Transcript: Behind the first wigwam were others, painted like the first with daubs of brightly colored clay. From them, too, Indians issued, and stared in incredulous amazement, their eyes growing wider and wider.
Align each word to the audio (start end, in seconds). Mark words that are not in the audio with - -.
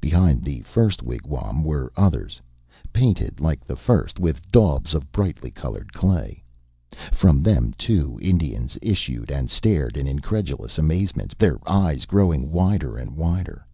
Behind 0.00 0.42
the 0.42 0.62
first 0.62 1.02
wigwam 1.02 1.62
were 1.62 1.92
others, 1.94 2.40
painted 2.90 3.38
like 3.38 3.66
the 3.66 3.76
first 3.76 4.18
with 4.18 4.50
daubs 4.50 4.94
of 4.94 5.12
brightly 5.12 5.50
colored 5.50 5.92
clay. 5.92 6.42
From 7.12 7.42
them, 7.42 7.74
too, 7.76 8.18
Indians 8.22 8.78
issued, 8.80 9.30
and 9.30 9.50
stared 9.50 9.98
in 9.98 10.06
incredulous 10.06 10.78
amazement, 10.78 11.36
their 11.38 11.58
eyes 11.70 12.06
growing 12.06 12.50
wider 12.50 12.96
and 12.96 13.14
wider. 13.14 13.66